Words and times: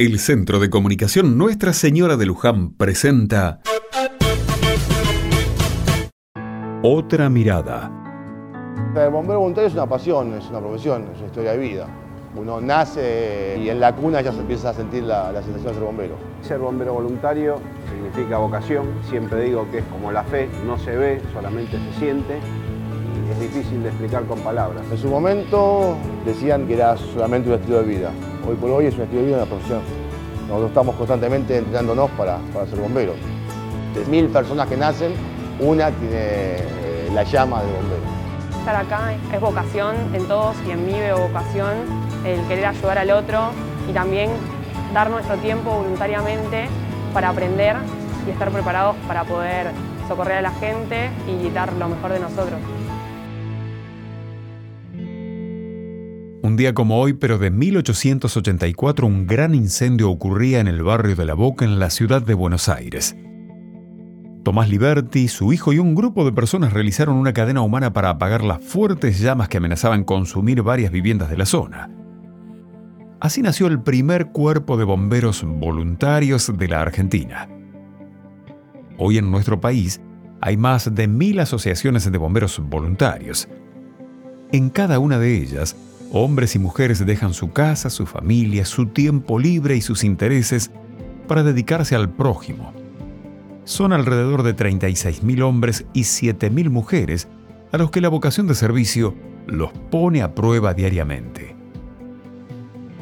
El 0.00 0.20
Centro 0.20 0.60
de 0.60 0.70
Comunicación 0.70 1.36
Nuestra 1.36 1.72
Señora 1.72 2.16
de 2.16 2.24
Luján 2.24 2.72
presenta 2.74 3.58
Otra 6.84 7.28
mirada. 7.28 7.90
El 8.94 9.10
bombero 9.10 9.40
voluntario 9.40 9.66
es 9.66 9.74
una 9.74 9.88
pasión, 9.88 10.34
es 10.34 10.48
una 10.50 10.60
profesión, 10.60 11.08
es 11.12 11.18
una 11.18 11.26
historia 11.26 11.50
de 11.50 11.58
vida. 11.58 11.88
Uno 12.36 12.60
nace 12.60 13.58
y 13.60 13.70
en 13.70 13.80
la 13.80 13.96
cuna 13.96 14.20
ya 14.20 14.30
se 14.30 14.38
empieza 14.38 14.70
a 14.70 14.74
sentir 14.74 15.02
la, 15.02 15.32
la 15.32 15.42
sensación 15.42 15.72
de 15.72 15.74
ser 15.74 15.82
bombero. 15.82 16.14
Ser 16.42 16.58
bombero 16.60 16.94
voluntario 16.94 17.56
significa 17.90 18.38
vocación, 18.38 18.86
siempre 19.10 19.42
digo 19.42 19.68
que 19.72 19.78
es 19.78 19.84
como 19.86 20.12
la 20.12 20.22
fe, 20.22 20.48
no 20.64 20.78
se 20.78 20.96
ve, 20.96 21.20
solamente 21.32 21.76
se 21.76 21.98
siente 21.98 22.38
y 22.38 23.32
es 23.32 23.40
difícil 23.40 23.82
de 23.82 23.88
explicar 23.88 24.22
con 24.26 24.38
palabras. 24.42 24.84
En 24.92 24.96
su 24.96 25.08
momento 25.08 25.96
decían 26.24 26.68
que 26.68 26.74
era 26.74 26.96
solamente 26.96 27.48
un 27.48 27.56
estilo 27.56 27.82
de 27.82 27.88
vida. 27.88 28.12
Hoy 28.46 28.56
por 28.56 28.70
hoy 28.70 28.86
es 28.86 28.94
un 28.94 29.02
estilo 29.02 29.20
de 29.20 29.26
vida, 29.26 29.36
una 29.38 29.46
profesión. 29.46 29.80
Nosotros 30.48 30.68
estamos 30.68 30.96
constantemente 30.96 31.58
entrenándonos 31.58 32.10
para, 32.12 32.38
para 32.52 32.66
ser 32.66 32.78
bomberos. 32.78 33.16
De 33.94 34.04
mil 34.06 34.28
personas 34.28 34.68
que 34.68 34.76
nacen, 34.76 35.12
una 35.60 35.90
tiene 35.90 36.14
eh, 36.14 37.10
la 37.12 37.22
llama 37.24 37.62
de 37.62 37.72
bombero. 37.72 38.02
Estar 38.58 38.76
acá 38.76 39.12
es 39.32 39.40
vocación 39.40 39.96
en 40.14 40.26
todos 40.26 40.56
y 40.66 40.70
en 40.70 40.86
mí 40.86 40.92
veo 40.92 41.18
vocación, 41.28 41.74
el 42.24 42.40
querer 42.48 42.66
ayudar 42.66 42.98
al 42.98 43.10
otro 43.10 43.50
y 43.88 43.92
también 43.92 44.30
dar 44.94 45.10
nuestro 45.10 45.36
tiempo 45.36 45.70
voluntariamente 45.70 46.68
para 47.12 47.30
aprender 47.30 47.76
y 48.26 48.30
estar 48.30 48.50
preparados 48.50 48.96
para 49.06 49.24
poder 49.24 49.72
socorrer 50.06 50.38
a 50.38 50.42
la 50.42 50.50
gente 50.52 51.10
y 51.26 51.50
dar 51.50 51.72
lo 51.74 51.88
mejor 51.88 52.12
de 52.12 52.20
nosotros. 52.20 52.58
Un 56.48 56.56
día 56.56 56.72
como 56.72 56.98
hoy, 56.98 57.12
pero 57.12 57.36
de 57.36 57.50
1884, 57.50 59.06
un 59.06 59.26
gran 59.26 59.54
incendio 59.54 60.10
ocurría 60.10 60.60
en 60.60 60.66
el 60.66 60.82
barrio 60.82 61.14
de 61.14 61.26
La 61.26 61.34
Boca, 61.34 61.66
en 61.66 61.78
la 61.78 61.90
ciudad 61.90 62.22
de 62.22 62.32
Buenos 62.32 62.70
Aires. 62.70 63.14
Tomás 64.44 64.70
Liberti, 64.70 65.28
su 65.28 65.52
hijo 65.52 65.74
y 65.74 65.78
un 65.78 65.94
grupo 65.94 66.24
de 66.24 66.32
personas 66.32 66.72
realizaron 66.72 67.16
una 67.16 67.34
cadena 67.34 67.60
humana 67.60 67.92
para 67.92 68.08
apagar 68.08 68.44
las 68.44 68.64
fuertes 68.64 69.20
llamas 69.20 69.50
que 69.50 69.58
amenazaban 69.58 70.04
consumir 70.04 70.62
varias 70.62 70.90
viviendas 70.90 71.28
de 71.28 71.36
la 71.36 71.44
zona. 71.44 71.90
Así 73.20 73.42
nació 73.42 73.66
el 73.66 73.82
primer 73.82 74.28
cuerpo 74.28 74.78
de 74.78 74.84
bomberos 74.84 75.44
voluntarios 75.44 76.50
de 76.56 76.66
la 76.66 76.80
Argentina. 76.80 77.46
Hoy 78.96 79.18
en 79.18 79.30
nuestro 79.30 79.60
país 79.60 80.00
hay 80.40 80.56
más 80.56 80.94
de 80.94 81.08
mil 81.08 81.40
asociaciones 81.40 82.10
de 82.10 82.16
bomberos 82.16 82.58
voluntarios. 82.58 83.50
En 84.50 84.70
cada 84.70 84.98
una 84.98 85.18
de 85.18 85.36
ellas, 85.36 85.76
hombres 86.12 86.54
y 86.54 86.58
mujeres 86.58 87.04
dejan 87.04 87.34
su 87.34 87.50
casa, 87.52 87.90
su 87.90 88.06
familia, 88.06 88.64
su 88.64 88.86
tiempo 88.86 89.38
libre 89.38 89.76
y 89.76 89.80
sus 89.80 90.04
intereses 90.04 90.70
para 91.26 91.42
dedicarse 91.42 91.94
al 91.94 92.10
prójimo. 92.10 92.72
Son 93.64 93.92
alrededor 93.92 94.42
de 94.42 94.56
36.000 94.56 95.42
hombres 95.42 95.84
y 95.92 96.02
7.000 96.02 96.70
mujeres 96.70 97.28
a 97.72 97.78
los 97.78 97.90
que 97.90 98.00
la 98.00 98.08
vocación 98.08 98.46
de 98.46 98.54
servicio 98.54 99.14
los 99.46 99.70
pone 99.90 100.22
a 100.22 100.34
prueba 100.34 100.74
diariamente. 100.74 101.54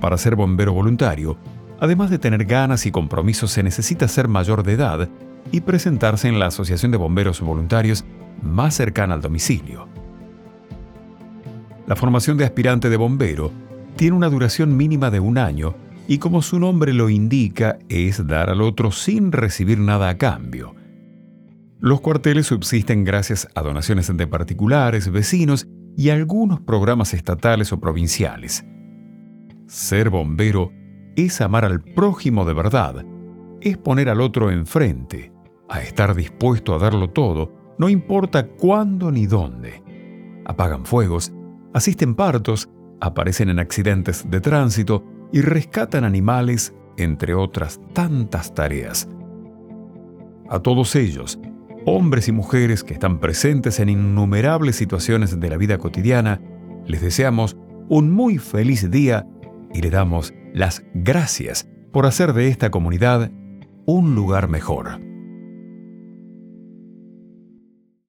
Para 0.00 0.16
ser 0.16 0.36
bombero 0.36 0.72
voluntario, 0.72 1.36
además 1.80 2.10
de 2.10 2.18
tener 2.18 2.44
ganas 2.44 2.86
y 2.86 2.90
compromisos, 2.90 3.50
se 3.50 3.62
necesita 3.62 4.08
ser 4.08 4.28
mayor 4.28 4.62
de 4.62 4.72
edad 4.72 5.08
y 5.52 5.60
presentarse 5.60 6.28
en 6.28 6.38
la 6.38 6.46
Asociación 6.46 6.90
de 6.90 6.98
Bomberos 6.98 7.40
Voluntarios 7.40 8.04
más 8.42 8.74
cercana 8.74 9.14
al 9.14 9.20
domicilio. 9.20 9.88
La 11.86 11.96
formación 11.96 12.36
de 12.36 12.44
aspirante 12.44 12.88
de 12.88 12.96
bombero 12.96 13.52
tiene 13.96 14.16
una 14.16 14.30
duración 14.30 14.76
mínima 14.76 15.10
de 15.10 15.20
un 15.20 15.38
año 15.38 15.74
y 16.08 16.18
como 16.18 16.42
su 16.42 16.58
nombre 16.58 16.92
lo 16.92 17.10
indica 17.10 17.78
es 17.88 18.26
dar 18.26 18.50
al 18.50 18.62
otro 18.62 18.90
sin 18.90 19.32
recibir 19.32 19.78
nada 19.78 20.08
a 20.08 20.18
cambio. 20.18 20.74
Los 21.80 22.00
cuarteles 22.00 22.46
subsisten 22.46 23.04
gracias 23.04 23.48
a 23.54 23.62
donaciones 23.62 24.14
de 24.16 24.26
particulares, 24.26 25.10
vecinos 25.10 25.68
y 25.96 26.08
algunos 26.08 26.60
programas 26.60 27.12
estatales 27.12 27.72
o 27.72 27.80
provinciales. 27.80 28.64
Ser 29.66 30.08
bombero 30.08 30.72
es 31.16 31.40
amar 31.40 31.64
al 31.64 31.82
prójimo 31.82 32.44
de 32.44 32.54
verdad, 32.54 33.04
es 33.60 33.76
poner 33.76 34.08
al 34.08 34.20
otro 34.20 34.50
enfrente, 34.50 35.32
a 35.68 35.82
estar 35.82 36.14
dispuesto 36.14 36.74
a 36.74 36.78
darlo 36.78 37.10
todo, 37.10 37.52
no 37.78 37.88
importa 37.88 38.46
cuándo 38.46 39.10
ni 39.10 39.26
dónde. 39.26 39.82
Apagan 40.46 40.84
fuegos, 40.84 41.32
asisten 41.74 42.14
partos, 42.14 42.70
aparecen 43.00 43.50
en 43.50 43.58
accidentes 43.58 44.30
de 44.30 44.40
tránsito 44.40 45.04
y 45.32 45.42
rescatan 45.42 46.04
animales, 46.04 46.74
entre 46.96 47.34
otras 47.34 47.80
tantas 47.92 48.54
tareas. 48.54 49.08
A 50.48 50.60
todos 50.60 50.94
ellos, 50.94 51.38
hombres 51.84 52.28
y 52.28 52.32
mujeres 52.32 52.84
que 52.84 52.94
están 52.94 53.18
presentes 53.18 53.80
en 53.80 53.88
innumerables 53.88 54.76
situaciones 54.76 55.38
de 55.38 55.50
la 55.50 55.56
vida 55.56 55.78
cotidiana, 55.78 56.40
les 56.86 57.02
deseamos 57.02 57.56
un 57.88 58.10
muy 58.10 58.38
feliz 58.38 58.90
día 58.90 59.26
y 59.72 59.82
le 59.82 59.90
damos 59.90 60.32
las 60.52 60.84
gracias 60.94 61.68
por 61.92 62.06
hacer 62.06 62.32
de 62.32 62.48
esta 62.48 62.70
comunidad 62.70 63.30
un 63.86 64.14
lugar 64.14 64.48
mejor. 64.48 65.13